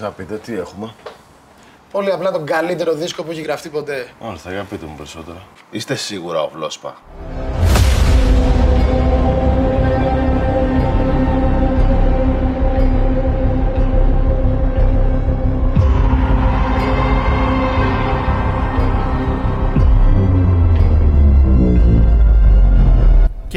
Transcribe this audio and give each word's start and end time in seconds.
Για 0.00 0.10
πείτε, 0.10 0.36
τι 0.36 0.54
έχουμε; 0.54 0.94
Πολύ 1.92 2.12
απλά 2.12 2.32
τον 2.32 2.46
καλύτερο 2.46 2.94
δίσκο 2.94 3.22
που 3.22 3.30
έχει 3.30 3.40
γραφτεί 3.40 3.68
ποτέ. 3.68 4.08
Μάλιστα, 4.20 4.50
για 4.50 4.62
πείτε 4.70 4.86
μου 4.86 4.96
περισσότερα. 4.96 5.42
Είστε 5.70 5.94
σίγουρα 5.94 6.42
ο 6.42 6.48
Βλόσπα. 6.48 6.96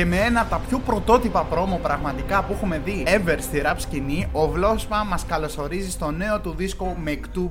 Και 0.03 0.09
με 0.09 0.17
ένα 0.17 0.41
από 0.41 0.49
τα 0.49 0.61
πιο 0.67 0.79
πρωτότυπα 0.79 1.43
πρόμο 1.43 1.77
πραγματικά 1.77 2.43
που 2.43 2.53
έχουμε 2.53 2.81
δει 2.85 3.03
ever 3.07 3.37
στη 3.39 3.61
rap 3.65 3.75
σκηνή, 3.77 4.27
ο 4.31 4.47
Βλόσπα 4.47 5.03
μας 5.03 5.25
καλωσορίζει 5.25 5.91
στο 5.91 6.11
νέο 6.11 6.39
του 6.39 6.53
δίσκο 6.57 6.97
Mektoub 7.05 7.49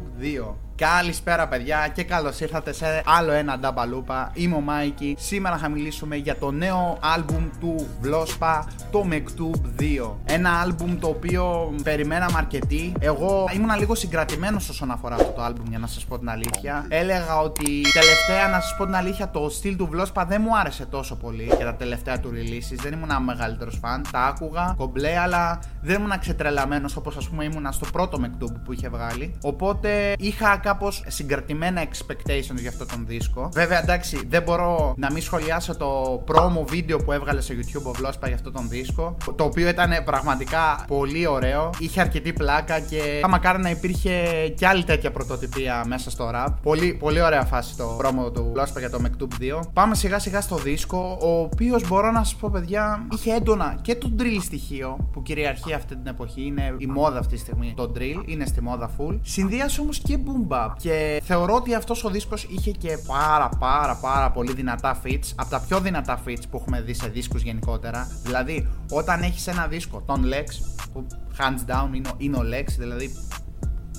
2. 0.51 0.55
Καλησπέρα 0.83 1.49
παιδιά 1.49 1.91
και 1.95 2.05
καλώς 2.05 2.41
ήρθατε 2.41 2.73
σε 2.73 3.03
άλλο 3.05 3.33
ένα 3.33 3.59
νταμπαλούπα 3.59 4.31
Είμαι 4.35 4.55
ο 4.55 4.61
Μάικη. 4.61 5.17
Σήμερα 5.19 5.57
θα 5.57 5.69
μιλήσουμε 5.69 6.17
για 6.17 6.37
το 6.37 6.51
νέο 6.51 6.99
άλμπουμ 7.15 7.49
του 7.61 7.87
Βλόσπα 8.01 8.67
Το 8.91 9.07
Mektoub 9.11 9.81
2 9.81 10.11
Ένα 10.25 10.61
άλμπουμ 10.61 10.99
το 10.99 11.07
οποίο 11.07 11.75
περιμέναμε 11.83 12.33
αρκετοί. 12.37 12.93
Εγώ 12.99 13.49
ήμουν 13.55 13.79
λίγο 13.79 13.95
συγκρατημένος 13.95 14.69
όσον 14.69 14.91
αφορά 14.91 15.15
αυτό 15.15 15.31
το 15.31 15.43
άλμπουμ 15.43 15.65
για 15.69 15.79
να 15.79 15.87
σας 15.87 16.05
πω 16.05 16.19
την 16.19 16.31
αλήθεια. 16.31 16.87
Έλεγα 16.89 17.39
ότι 17.39 17.81
τελευταία 17.93 18.49
να 18.49 18.61
σας 18.61 18.75
πω 18.79 18.85
την 18.85 18.95
αλήθεια 18.95 19.31
το 19.31 19.49
στυλ 19.51 19.77
του 19.77 19.87
Βλόσπα 19.87 20.25
δεν 20.25 20.41
μου 20.45 20.59
άρεσε 20.59 20.87
τόσο 20.87 21.17
πολύ 21.17 21.47
Και 21.59 21.65
τα 21.65 21.75
τελευταία 21.75 22.21
του 22.21 22.31
releases. 22.31 22.77
Δεν 22.83 22.93
ήμουν 22.93 23.23
μεγαλύτερος 23.25 23.79
φαν. 23.83 24.05
Τα 24.11 24.21
άκουγα 24.21 24.75
κομπλέ 24.77 25.19
αλλά 25.19 25.59
δεν 25.81 25.95
ήμουν 25.95 26.19
ξετρελαμένος 26.19 26.97
όπως 26.97 27.17
ας 27.17 27.29
πούμε 27.29 27.45
ήμουν 27.45 27.73
στο 27.73 27.87
πρώτο 27.93 28.19
Mektoub 28.23 28.55
που 28.65 28.73
είχε 28.73 28.89
βγάλει. 28.89 29.35
Οπότε 29.43 30.15
είχα 30.19 30.57
κάπως 30.73 31.05
συγκρατημένα 31.07 31.83
expectations 31.85 32.61
για 32.61 32.69
αυτό 32.69 32.87
τον 32.87 33.05
δίσκο. 33.07 33.49
Βέβαια, 33.53 33.83
εντάξει, 33.83 34.27
δεν 34.29 34.43
μπορώ 34.43 34.95
να 34.97 35.13
μην 35.13 35.23
σχολιάσω 35.23 35.77
το 35.77 36.23
promo 36.29 36.67
βίντεο 36.67 36.99
που 36.99 37.13
έβγαλε 37.13 37.41
στο 37.41 37.55
YouTube 37.55 37.83
ο 37.83 37.93
Βλόσπα 37.93 38.27
για 38.27 38.37
αυτό 38.37 38.51
τον 38.51 38.69
δίσκο. 38.69 39.17
Το 39.37 39.45
οποίο 39.45 39.69
ήταν 39.69 39.91
πραγματικά 40.05 40.85
πολύ 40.87 41.27
ωραίο. 41.27 41.71
Είχε 41.79 42.01
αρκετή 42.01 42.33
πλάκα 42.33 42.81
και 42.81 43.19
θα 43.21 43.29
μακάρι 43.29 43.63
να 43.63 43.71
υπήρχε 43.71 44.13
και 44.57 44.67
άλλη 44.67 44.85
τέτοια 44.85 45.11
πρωτοτυπία 45.11 45.85
μέσα 45.87 46.11
στο 46.11 46.31
rap. 46.35 46.49
Πολύ, 46.63 46.95
πολύ 46.95 47.23
ωραία 47.23 47.45
φάση 47.45 47.77
το 47.77 47.99
promo 48.03 48.33
του 48.35 48.51
Βλόσπα 48.53 48.81
για 48.81 48.91
το 48.91 48.99
Mektoub 49.03 49.59
2. 49.59 49.61
Πάμε 49.73 49.95
σιγά 49.95 50.19
σιγά 50.19 50.41
στο 50.41 50.57
δίσκο, 50.57 51.19
ο 51.21 51.41
οποίος 51.41 51.89
μπορώ 51.89 52.11
να 52.11 52.25
σα 52.25 52.37
πω, 52.37 52.51
παιδιά, 52.53 53.07
είχε 53.13 53.33
έντονα 53.33 53.79
και 53.83 53.95
το 53.95 54.13
drill 54.19 54.41
στοιχείο 54.41 55.09
που 55.13 55.23
κυριαρχεί 55.23 55.73
αυτή 55.73 55.97
την 55.97 56.07
εποχή. 56.07 56.43
Είναι 56.47 56.75
η 56.79 56.87
μόδα 56.87 57.19
αυτή 57.19 57.35
τη 57.35 57.41
στιγμή 57.41 57.73
το 57.77 57.93
drill, 57.97 58.23
είναι 58.27 58.47
στη 58.47 58.63
μόδα 58.63 58.91
full. 58.99 59.19
Συνδύασε 59.23 59.81
όμως 59.81 59.99
και 59.99 60.19
boom 60.25 60.55
bap 60.63 60.73
και 60.77 61.23
θεωρώ 61.25 61.55
ότι 61.55 61.75
αυτός 61.75 62.05
ο 62.05 62.11
δίσκος 62.11 62.45
είχε 62.51 62.71
και 62.71 62.99
πάρα 63.07 63.49
πάρα 63.59 63.95
πάρα 63.95 64.31
πολύ 64.31 64.53
δυνατά 64.53 65.01
fits. 65.05 65.33
Από 65.35 65.51
τα 65.51 65.61
πιο 65.61 65.81
δυνατά 65.81 66.23
fits 66.27 66.43
που 66.51 66.57
έχουμε 66.57 66.81
δει 66.81 66.95
σε 66.95 67.09
δίσκους 67.09 67.43
γενικότερα. 67.43 68.09
Δηλαδή, 68.23 68.69
όταν 68.91 69.23
έχεις 69.23 69.47
ένα 69.47 69.67
δίσκο, 69.67 70.03
τον 70.07 70.25
Lex, 70.25 70.47
που 70.93 71.07
hands 71.39 71.71
down 71.71 71.95
είναι, 71.95 72.11
είναι 72.17 72.37
ο 72.37 72.43
Lex, 72.43 72.69
δηλαδή 72.79 73.11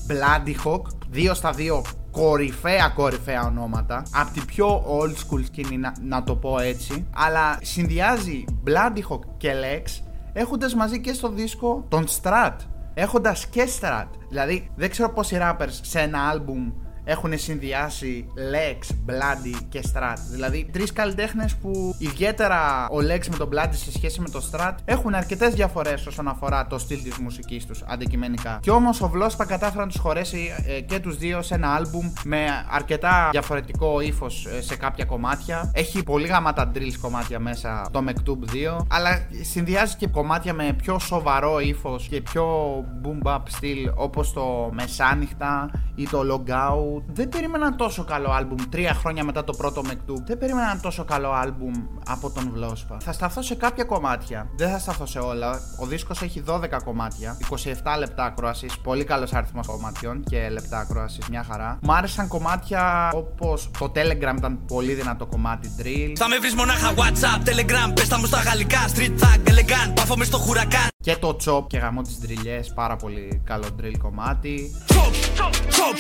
Bloody 0.08 0.56
Hawk, 0.66 0.82
δύο 1.10 1.34
στα 1.34 1.52
δύο 1.52 1.84
κορυφαία 2.12 2.90
κορυφαία 2.90 3.46
ονόματα 3.46 4.04
από 4.14 4.34
την 4.34 4.46
πιο 4.46 4.84
old 4.88 5.10
school 5.10 5.44
σκηνή 5.46 5.78
να, 5.78 5.94
να 6.02 6.24
το 6.24 6.36
πω 6.36 6.60
έτσι 6.60 7.08
αλλά 7.16 7.58
συνδυάζει 7.62 8.46
Bloody 8.68 9.00
Hawk 9.10 9.20
και 9.38 9.52
Lex 9.54 10.04
έχοντας 10.34 10.76
μαζί 10.76 11.02
και 11.02 11.14
στο 11.14 11.30
δίσκο 11.30 11.86
τον 11.90 12.06
Strat 12.08 12.56
έχοντας 12.94 13.48
και 13.48 13.68
Strat. 13.80 14.08
Δηλαδή, 14.30 14.70
δεν 14.76 14.90
ξέρω 14.90 15.10
πόσοι 15.10 15.38
rappers 15.42 15.80
σε 15.82 16.00
ένα 16.00 16.34
album 16.34 16.72
έχουν 17.04 17.38
συνδυάσει 17.38 18.26
Lex, 18.36 19.12
Bloody 19.12 19.62
και 19.70 19.84
Strat. 19.94 20.18
Δηλαδή, 20.32 20.70
τρεις 20.72 20.94
καλλιτέχνες 20.94 21.56
που 21.56 21.96
ιδιαίτερα 21.98 22.88
ο 22.90 22.98
Lex 22.98 23.28
με 23.28 23.38
τον 23.38 23.50
Bloody 23.54 23.72
σε 23.72 23.92
σχέση 23.92 24.22
με 24.22 24.30
το 24.30 24.50
Strat 24.52 24.74
έχουν 24.86 25.14
αρκετές 25.14 25.54
διαφορές 25.54 26.06
όσον 26.06 26.28
αφορά 26.28 26.68
το 26.68 26.78
στυλ 26.78 27.04
της 27.04 27.18
μουσικής 27.18 27.66
τους 27.66 27.84
αντικειμενικά. 27.88 28.60
Κι 28.62 28.70
όμως 28.70 29.02
ο 29.02 29.10
Βλόσπα 29.10 29.46
κατάφερε 29.46 29.82
να 29.82 29.88
τους 29.88 30.00
χωρέσει 30.00 30.52
ε, 30.68 30.82
και 30.82 31.00
τους 31.00 31.18
δύο 31.18 31.42
σε 31.42 31.56
ένα 31.56 31.80
album 31.80 32.22
με 32.24 32.46
αρκετά 32.70 33.30
διαφορετικό 33.32 34.00
ύφος 34.00 34.46
ε, 34.46 34.62
σε 34.62 34.76
κάποια 34.76 35.06
κομμάτια. 35.06 35.72
Έχει 35.74 36.04
πολύ 36.04 36.28
γαμάτα 36.28 36.72
drills 36.76 36.98
κομμάτια 37.02 37.40
μέσα 37.40 37.90
το 37.92 38.04
Mektoub 38.08 38.78
2, 38.80 38.86
αλλά 38.88 39.28
συνδυάζει 39.42 39.96
και 39.96 40.08
κομμάτια 40.08 40.54
με 40.54 40.74
πιο 40.74 41.00
σοβαρό 41.00 41.60
ύφος 41.60 42.08
και 42.08 42.22
πιο 42.22 42.76
boom 43.04 43.28
bap 43.28 43.42
στυλ 43.48 43.92
όπως 43.96 44.34
το 44.34 44.70
Μεσάνυχτα 44.74 45.72
ή 45.96 46.08
το 46.08 46.20
Logout 46.32 47.04
δεν 47.14 47.30
περίμενα 47.30 47.76
τόσο 47.76 48.04
καλό 48.04 48.32
άλμπουμ 48.32 48.58
τρία 48.70 48.94
χρόνια 48.94 49.24
μετά 49.24 49.44
το 49.44 49.54
πρώτο 49.54 49.82
Mektoub. 49.86 50.22
Δεν 50.26 50.38
περίμενα 50.38 50.80
τόσο 50.82 51.04
καλό 51.04 51.32
άλμπουμ 51.32 51.74
από 52.08 52.30
τον 52.30 52.50
Βλόσπα. 52.54 52.98
Θα 53.00 53.12
σταθώ 53.12 53.42
σε 53.42 53.56
κάποια 53.56 53.84
κομμάτια. 53.84 54.50
Δεν 54.56 54.70
θα 54.70 54.80
σταθώ 54.80 55.06
σε 55.06 55.20
όλα. 55.20 55.60
Ο 55.80 55.86
δίσκος 55.86 56.22
έχει 56.22 56.44
12 56.48 56.60
κομμάτια, 56.86 57.38
27 57.50 57.98
λεπτά 58.00 58.24
ακρόαση. 58.24 58.68
Πολύ 58.84 59.04
καλός 59.04 59.34
αριθμός 59.34 59.68
κομματιών 59.68 60.24
και 60.24 60.50
λεπτά 60.50 60.80
ακρόαση, 60.80 61.20
μια 61.30 61.44
χαρά. 61.44 61.80
Μ' 61.82 61.92
άρεσαν 61.92 62.28
κομμάτια 62.28 63.12
όπως 63.14 63.72
το 63.80 63.92
Telegram 63.96 64.34
ήταν 64.38 64.66
πολύ 64.66 64.94
δυνατό 64.94 65.26
κομμάτι 65.26 65.72
drill. 65.80 66.14
Θα 66.16 66.28
με 66.28 66.38
βρεις 66.38 66.56
μονάχα 66.56 66.94
WhatsApp, 66.94 67.48
Telegram, 67.50 67.94
πες 67.96 68.18
μου 68.20 68.26
στα 68.26 68.42
γαλλικά. 68.42 68.80
Street 68.96 69.24
Thug, 69.24 69.50
Elegant, 69.50 69.94
πάφω 69.96 70.18
μες 70.18 70.28
στο 70.28 70.38
χουρακάν. 70.38 70.93
Και 71.04 71.16
το 71.16 71.38
chop 71.46 71.68
και 71.68 71.78
γαμώ 71.78 72.02
τις 72.02 72.20
ντριλιές, 72.20 72.74
πάρα 72.74 72.96
πολύ 72.96 73.42
καλό 73.46 73.66
drill 73.82 73.98
κομμάτι. 73.98 74.76
Chop, 74.88 75.42
chop, 75.42 75.54
chop, 75.54 75.98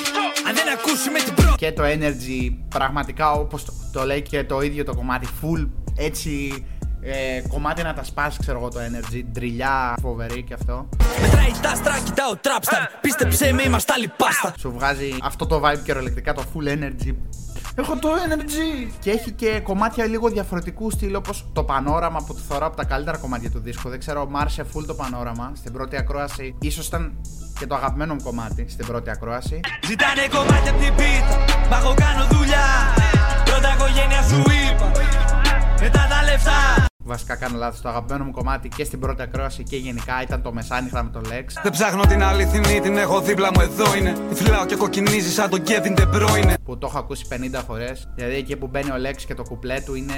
Αν 0.47 0.55
δεν 0.55 0.69
ακούσει 0.77 1.09
με 1.09 1.19
την 1.19 1.33
προ... 1.33 1.55
Και 1.57 1.71
το 1.71 1.83
energy, 1.83 2.55
πραγματικά 2.69 3.31
όπως 3.31 3.65
το, 3.65 3.73
το, 3.91 4.05
λέει 4.05 4.21
και 4.21 4.43
το 4.43 4.61
ίδιο 4.61 4.83
το 4.83 4.95
κομμάτι, 4.95 5.27
full 5.41 5.67
έτσι 5.95 6.65
ε, 7.01 7.41
κομμάτι 7.47 7.83
να 7.83 7.93
τα 7.93 8.03
σπάσει, 8.03 8.39
ξέρω 8.39 8.57
εγώ 8.57 8.69
το 8.69 8.79
energy. 8.79 9.21
Ντριλιά, 9.31 9.95
φοβερή 10.01 10.43
και 10.43 10.53
αυτό. 10.53 10.89
Μετράει 11.21 11.51
τα 11.61 11.69
άστρα, 11.69 11.99
κοιτάω 11.99 12.31
trapstar. 12.41 12.87
Πίστεψε 13.01 13.53
με, 13.53 13.63
είμαστε 13.63 13.93
άλλοι 13.93 14.11
πάστα. 14.17 14.53
Σου 14.59 14.71
βγάζει 14.71 15.17
αυτό 15.23 15.45
το 15.45 15.61
vibe 15.63 15.79
κυριολεκτικά, 15.83 16.33
το 16.33 16.43
full 16.53 16.67
energy. 16.67 17.15
Έχω 17.75 17.99
το 17.99 18.09
energy! 18.27 18.91
Και 18.99 19.11
έχει 19.11 19.31
και 19.31 19.59
κομμάτια 19.63 20.05
λίγο 20.05 20.29
διαφορετικού 20.29 20.91
στυλ 20.91 21.15
όπως 21.15 21.45
το 21.53 21.63
πανόραμα 21.63 22.23
που 22.27 22.33
το 22.33 22.39
θεωρώ 22.47 22.65
από 22.65 22.75
τα 22.75 22.85
καλύτερα 22.85 23.17
κομμάτια 23.17 23.49
του 23.51 23.59
δίσκου. 23.59 23.89
Δεν 23.89 23.99
ξέρω, 23.99 24.25
μ' 24.29 24.37
άρεσε 24.37 24.65
full 24.73 24.85
το 24.87 24.93
πανόραμα. 24.93 25.51
Στην 25.55 25.71
πρώτη 25.71 25.97
ακρόαση, 25.97 26.55
ίσως 26.59 26.87
ήταν 26.87 27.13
και 27.59 27.67
το 27.67 27.75
αγαπημένο 27.75 28.13
μου 28.13 28.21
κομμάτι 28.23 28.65
στην 28.69 28.85
πρώτη 28.85 29.09
ακρόαση. 29.09 29.59
Ζητάνε 29.87 30.27
κομμάτια 30.31 30.71
από 30.71 30.79
την 30.79 30.95
πίτα. 30.95 31.45
Μα 31.69 31.77
εγώ 31.77 31.93
κάνω 31.93 32.27
δουλειά. 32.31 32.67
Πρώτα 33.45 33.73
οικογένεια 33.73 34.21
σου 34.21 34.41
Βασικά 37.13 37.35
κάνω 37.35 37.57
λάθος. 37.57 37.81
Το 37.81 37.89
αγαπημένο 37.89 38.23
μου 38.23 38.31
κομμάτι 38.31 38.67
και 38.67 38.83
στην 38.83 38.99
πρώτη 38.99 39.21
ακρόαση 39.21 39.63
και 39.63 39.77
γενικά 39.77 40.21
ήταν 40.21 40.41
το 40.41 40.53
μεσάνυχτα 40.53 41.03
με 41.03 41.09
το 41.09 41.21
Lex. 41.23 41.45
Δεν 41.63 41.71
ψάχνω 41.71 42.05
την 42.05 42.23
αληθινή, 42.23 42.79
την 42.79 42.97
έχω 42.97 43.21
δίπλα 43.21 43.49
μου 43.53 43.61
εδώ 43.61 43.95
είναι. 43.95 44.15
Τη 44.29 44.35
φυλάω 44.35 44.65
και 44.65 44.75
κοκκινίζει 44.75 45.31
σαν 45.31 45.49
τον 45.49 45.63
Kevin 45.67 45.99
De 45.99 46.15
Bruyne. 46.15 46.53
Που 46.63 46.77
το 46.77 46.87
έχω 46.87 46.99
ακούσει 46.99 47.25
50 47.29 47.61
φορές. 47.67 48.07
Δηλαδή 48.15 48.35
εκεί 48.35 48.55
που 48.55 48.67
μπαίνει 48.67 48.89
ο 48.89 48.95
Lex 49.05 49.15
και 49.27 49.33
το 49.33 49.43
κουπλέ 49.43 49.81
του 49.81 49.95
είναι 49.95 50.13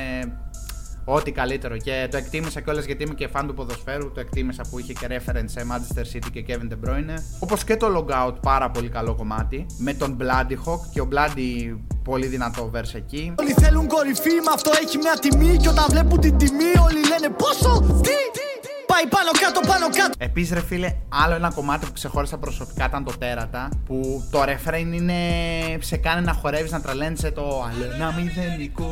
Ό,τι 1.05 1.31
καλύτερο. 1.31 1.77
Και 1.77 2.07
το 2.11 2.17
εκτίμησα 2.17 2.61
κιόλας 2.61 2.85
γιατί 2.85 3.03
είμαι 3.03 3.13
και 3.13 3.27
φαν 3.27 3.47
του 3.47 3.53
ποδοσφαίρου. 3.53 4.11
Το 4.11 4.19
εκτίμησα 4.19 4.63
που 4.69 4.79
είχε 4.79 4.93
και 4.93 5.07
reference 5.09 5.45
σε 5.45 5.65
Manchester 5.71 6.15
City 6.15 6.29
και 6.31 6.45
Kevin 6.47 6.73
De 6.73 6.89
Bruyne. 6.89 7.17
Όπως 7.39 7.63
και 7.63 7.77
το 7.77 7.87
Logout, 7.97 8.33
πάρα 8.41 8.69
πολύ 8.71 8.89
καλό 8.89 9.15
κομμάτι. 9.15 9.65
Με 9.77 9.93
τον 9.93 10.17
Bloody 10.21 10.51
Hawk 10.51 10.79
και 10.93 11.01
ο 11.01 11.07
Bloody 11.11 11.77
πολύ 12.03 12.27
δυνατό 12.27 12.71
verse 12.75 12.95
εκεί. 12.95 13.33
Όλοι 13.39 13.53
θέλουν 13.53 13.87
κορυφή, 13.87 14.33
με 14.33 14.51
αυτό 14.53 14.71
έχει 14.83 14.97
μια 14.97 15.17
τιμή. 15.21 15.57
Και 15.57 15.69
όταν 15.69 15.85
βλέπουν 15.89 16.19
την 16.19 16.37
τιμή, 16.37 16.71
όλοι 16.85 16.99
λένε 17.07 17.35
πόσο. 17.37 18.01
Τι, 18.01 18.11
Πάει 18.87 19.07
πάνω 19.07 19.31
κάτω, 19.41 19.59
πάνω 19.67 19.85
κάτω. 19.85 20.13
Επίσης, 20.17 20.53
ρε 20.53 20.61
φίλε, 20.61 20.95
άλλο 21.09 21.35
ένα 21.35 21.51
κομμάτι 21.51 21.85
που 21.85 21.91
ξεχώρισα 21.91 22.37
προσωπικά 22.37 22.85
ήταν 22.85 23.03
το 23.03 23.17
τέρατα. 23.19 23.69
Που 23.85 24.23
το 24.31 24.41
refrain 24.41 24.93
είναι. 24.93 25.13
σε 25.79 25.97
κάνει 25.97 26.25
να 26.25 26.33
χορεύεις, 26.33 26.71
να 26.71 26.81
τρελαίνεσαι 26.81 27.31
το. 27.31 27.41
Αλλά 27.41 27.95
ένα 27.95 28.13
μηδενικό. 28.13 28.85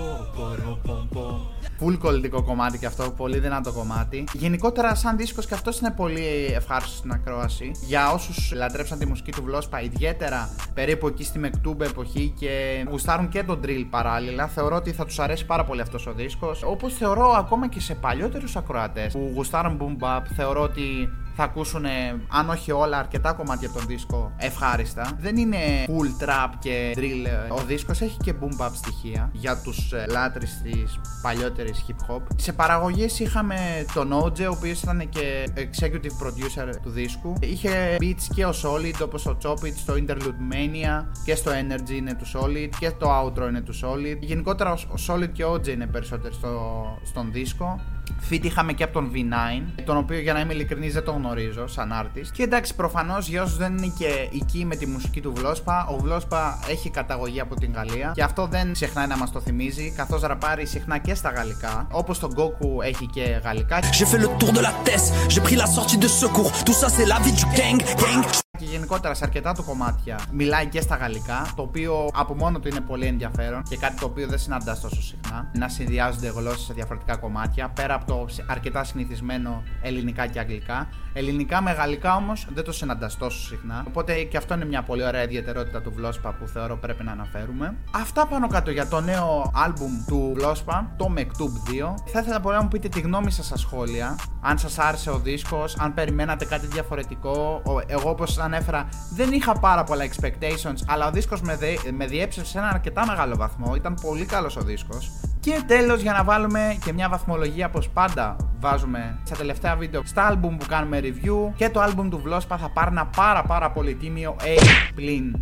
Full 1.80 1.98
κολλητικό 2.00 2.44
κομμάτι 2.44 2.78
και 2.78 2.86
αυτό, 2.86 3.12
πολύ 3.12 3.40
δυνατό 3.40 3.72
κομμάτι. 3.72 4.24
Γενικότερα, 4.34 4.96
σαν 4.96 5.18
δίσκος 5.18 5.46
και 5.46 5.54
αυτό 5.54 5.72
είναι 5.82 5.92
πολύ 5.92 6.52
ευχάριστος 6.56 6.98
στην 6.98 7.12
ακρόαση. 7.12 7.72
Για 7.86 8.12
όσους 8.12 8.52
λατρέψαν 8.56 9.00
τη 9.00 9.06
μουσική 9.06 9.32
του 9.32 9.44
Βλόσπα, 9.44 9.82
ιδιαίτερα 9.82 10.50
περίπου 10.74 11.08
εκεί 11.08 11.24
στη 11.24 11.40
Μεκτούμπε 11.40 11.86
εποχή 11.86 12.34
και 12.40 12.86
γουστάρουν 12.90 13.30
και 13.30 13.44
τον 13.44 13.60
drill 13.64 13.86
παράλληλα, 13.90 14.48
θεωρώ 14.48 14.76
ότι 14.76 14.92
θα 14.92 15.06
τους 15.06 15.20
αρέσει 15.20 15.46
πάρα 15.46 15.64
πολύ 15.66 15.82
αυτός 15.82 16.08
ο 16.08 16.14
δίσκος. 16.14 16.64
Όπως 16.64 16.94
θεωρώ 16.94 17.28
ακόμα 17.28 17.68
και 17.68 17.80
σε 17.80 17.96
παλιότερους 17.96 18.56
ακροατές 18.56 19.14
που 19.14 19.32
γουστάρουν 19.36 19.78
boom 19.82 20.04
bap, 20.04 20.22
θεωρώ 20.36 20.62
ότι 20.62 21.10
θα 21.36 21.44
ακούσουν, 21.44 21.86
αν 22.30 22.50
όχι 22.50 22.72
όλα, 22.72 22.98
αρκετά 22.98 23.34
κομμάτια 23.34 23.68
από 23.68 23.78
τον 23.78 23.88
δίσκο 23.88 24.32
ευχάριστα. 24.38 25.12
Δεν 25.20 25.38
είναι 25.38 25.58
full 25.88 26.24
trap 26.24 26.50
και 26.60 26.94
drill. 26.96 27.26
ε, 27.26 27.54
Ο 27.54 27.58
δίσκος 27.68 28.02
έχει 28.02 28.18
και 28.18 28.34
boom 28.42 28.62
bap 28.66 28.70
στοιχεία 28.74 29.30
για 29.34 29.58
τους 29.58 29.92
ε, 29.92 30.06
λάτρεις 30.10 30.62
της 30.64 31.00
παλιότερης 31.22 31.63
hip 31.70 32.14
hop. 32.14 32.22
Σε 32.36 32.54
παραγωγές 32.54 33.20
είχαμε 33.20 33.56
τον 33.94 34.14
OJ, 34.14 34.40
ο 34.40 34.50
οποίος 34.50 34.82
ήταν 34.82 35.10
και 35.10 35.50
executive 35.56 36.24
producer 36.24 36.76
του 36.82 36.90
δίσκου. 36.90 37.34
Είχε 37.40 37.98
beats 38.00 38.24
και 38.36 38.46
ο 38.46 38.54
Solid, 38.64 39.02
όπως 39.04 39.26
ο 39.26 39.38
Chop 39.44 39.54
It 39.54 39.74
στο 39.76 39.94
Interlude 39.94 40.54
Mania 40.54 41.06
και 41.26 41.36
στο 41.36 41.52
Energy 41.52 41.92
είναι 41.92 42.14
του 42.14 42.26
Solid 42.34 42.70
και 42.80 42.92
το 42.92 43.22
outro 43.22 43.48
είναι 43.50 43.62
του 43.62 43.74
Solid. 43.74 44.18
Γενικότερα 44.20 44.72
ο 44.72 44.94
ο 44.94 44.96
Solid 45.08 45.30
και 45.32 45.44
ο 45.44 45.54
OJ 45.54 45.68
είναι 45.68 45.88
περισσότερο 45.88 46.34
στο, 46.34 46.86
στον 47.04 47.32
δίσκο. 47.32 47.80
Feat 48.30 48.44
είχαμε 48.44 48.74
και 48.74 48.84
από 48.84 48.94
τον 48.94 49.12
V9, 49.14 49.84
τον 49.86 49.98
οποίο 49.98 50.20
για 50.20 50.34
να 50.34 50.40
είμαι 50.40 50.54
ειλικρινής 50.54 50.94
δεν 50.94 51.04
τον 51.04 51.16
γνωρίζω 51.16 51.68
σαν 51.68 51.92
artist. 51.94 52.28
Και 52.32 52.44
εντάξει, 52.44 52.76
προφανώς 52.76 53.28
για 53.28 53.44
όσου 53.44 53.58
δεν 53.58 53.78
είναι 53.78 53.94
και 53.98 54.30
εκεί 54.34 54.66
με 54.66 54.76
τη 54.76 54.88
μουσική 54.88 55.22
του 55.22 55.34
Βλόσπα, 55.36 55.88
ο 55.88 55.98
Βλόσπα 55.98 56.60
έχει 56.70 56.90
καταγωγή 56.90 57.40
από 57.40 57.56
την 57.56 57.74
Γαλλία 57.74 58.12
και 58.16 58.24
αυτό 58.24 58.48
δεν 58.48 58.74
ξεχνάει 58.74 59.08
να 59.08 59.18
μας 59.18 59.32
το 59.32 59.40
θυμίζει, 59.40 59.94
καθώς 59.96 60.22
ραπάρει 60.22 60.66
συχνά 60.66 60.98
και 60.98 61.14
στα 61.16 61.30
γαλλικά, 61.30 61.88
όπως 61.92 62.20
τον 62.20 62.34
Goku 62.36 62.84
έχει 62.84 63.06
και 63.06 63.42
γαλλικά. 63.44 63.80
J'ai 63.80 64.06
fait 64.06 64.22
le 64.22 64.30
tour 64.40 64.52
de 64.52 64.62
la 64.62 64.74
tête, 64.84 65.06
j'ai 65.30 65.42
pris 65.42 65.56
la 65.56 65.66
sortie 65.66 65.98
de 65.98 66.08
secours. 66.08 66.52
Tout 66.66 66.78
ça 66.82 66.90
c'est 66.90 67.08
la 67.14 67.20
vie 67.20 67.36
du 67.40 67.46
gang, 67.58 67.80
gang. 68.02 68.43
Και 68.64 68.70
γενικότερα 68.70 69.14
σε 69.14 69.24
αρκετά 69.24 69.54
του 69.54 69.64
κομμάτια 69.64 70.20
μιλάει 70.32 70.66
και 70.68 70.82
στα 70.82 70.96
γαλλικά, 70.96 71.46
το 71.56 71.62
οποίο 71.62 72.08
από 72.14 72.36
μόνο 72.36 72.60
του 72.60 72.68
είναι 72.68 72.80
πολύ 72.80 73.06
ενδιαφέρον 73.06 73.64
και 73.64 73.78
κάτι 73.78 74.00
το 74.00 74.06
οποίο 74.06 74.28
δεν 74.28 74.38
συναντάς 74.40 74.80
τόσο 74.82 75.02
συχνά. 75.02 75.50
Να 75.54 75.68
συνδυάζονται 75.70 76.28
γλώσσες 76.28 76.62
σε 76.66 76.74
διαφορετικά 76.74 77.16
κομμάτια, 77.16 77.70
πέρα 77.70 77.94
από 77.94 78.06
το 78.06 78.26
αρκετά 78.48 78.84
συνηθισμένο 78.84 79.64
ελληνικά 79.82 80.28
και 80.28 80.40
αγγλικά. 80.40 80.88
Ελληνικά 81.14 81.62
με 81.62 81.72
γαλλικά 81.72 82.16
όμως 82.16 82.48
δεν 82.54 82.64
το 82.64 82.72
συναντάς 82.72 83.18
τόσο 83.18 83.40
συχνά. 83.48 83.84
Οπότε 83.88 84.14
και 84.24 84.38
αυτό 84.38 84.54
είναι 84.54 84.66
μια 84.66 84.82
πολύ 84.84 85.04
ωραία 85.06 85.24
ιδιαιτερότητα 85.24 85.82
του 85.82 85.92
Βλόσπα 85.96 86.32
που 86.34 86.48
θεωρώ 86.48 86.78
πρέπει 86.78 87.04
να 87.04 87.12
αναφέρουμε. 87.12 87.76
Αυτά 87.92 88.28
πάνω 88.28 88.48
κάτω 88.48 88.72
για 88.72 88.88
το 88.88 89.02
νέο 89.02 89.52
άλμπουμ 89.56 89.92
του 90.08 90.32
Βλόσπα, 90.36 90.92
το 90.98 91.14
Mektub 91.18 91.70
2. 91.70 91.94
Θα 92.12 92.20
ήθελα 92.20 92.40
πολύ 92.40 92.56
να 92.56 92.62
μου 92.62 92.68
πείτε 92.68 92.88
τη 92.90 93.00
γνώμη 93.00 93.32
σας 93.32 93.46
στα 93.46 93.58
σχόλια. 93.58 94.16
Αν 94.42 94.58
σας 94.58 94.80
άρεσε 94.80 95.10
ο 95.10 95.20
δίσκος, 95.20 95.76
αν 95.80 95.94
περιμένατε 95.94 96.46
κάτι 96.46 96.68
διαφορετικό. 96.68 97.62
Ο- 97.66 97.82
Εγώ 97.88 98.10
όπως 98.10 98.38
ανέφερα 98.54 98.88
δεν 99.14 99.32
είχα 99.32 99.54
πάρα 99.60 99.84
πολλά 99.84 100.06
expectations, 100.06 100.84
αλλά 100.88 101.08
ο 101.08 101.12
δίσκος 101.12 101.42
με, 101.42 101.56
δε, 101.56 101.92
με 101.92 102.06
διέψευσε 102.06 102.52
σε 102.52 102.58
ένα 102.58 102.68
αρκετά 102.68 103.06
μεγάλο 103.06 103.36
βαθμό. 103.36 103.76
Ήταν 103.76 103.98
πολύ 104.02 104.26
καλός 104.26 104.56
ο 104.56 104.62
δίσκος. 104.62 105.12
Και 105.40 105.64
τέλος 105.68 106.02
για 106.02 106.14
να 106.14 106.24
βάλουμε 106.24 106.78
και 106.86 106.94
μια 106.94 107.10
βαθμολογία 107.10 107.66
όπως 107.68 107.90
πάντα 107.90 108.36
βάζουμε 108.60 109.20
στα 109.24 109.36
τελευταία 109.36 109.76
βίντεο 109.76 110.02
στα 110.06 110.24
άλμπουμ 110.26 110.58
που 110.58 110.66
κάνουμε 110.66 111.00
review 111.04 111.52
και 111.56 111.70
το 111.70 111.82
άλμπουμ 111.82 112.10
του 112.10 112.20
Βλόσπα 112.24 112.58
θα 112.58 112.70
πάρει 112.70 112.92
ένα 112.92 113.06
πάρα 113.06 113.44
πάρα 113.44 113.72
πολύ 113.72 113.96
τίμιο 113.96 114.36
A+. 114.40 114.64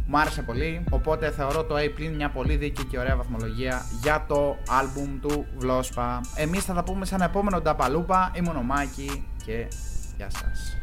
Μου 0.08 0.20
άρεσε 0.20 0.42
πολύ, 0.42 0.84
οπότε 0.90 1.32
θεωρώ 1.32 1.64
το 1.64 1.76
A+, 1.76 2.12
μια 2.16 2.30
πολύ 2.30 2.56
δίκαιη 2.56 2.86
και 2.86 3.00
ωραία 3.00 3.16
βαθμολογία 3.16 3.86
για 4.02 4.26
το 4.28 4.58
άλμπουμ 4.80 5.20
του 5.20 5.46
Βλόσπα. 5.58 6.22
Εμείς 6.36 6.64
θα 6.64 6.74
τα 6.74 6.84
πούμε 6.84 7.06
σε 7.06 7.16
ένα 7.16 7.26
επόμενο 7.26 7.62
Νταπαλούπα, 7.62 8.32
ήμουν 8.34 8.56
ο 8.56 8.62
Μάκη 8.62 9.28
και 9.46 9.68
γεια 10.18 10.30
σας. 10.30 10.76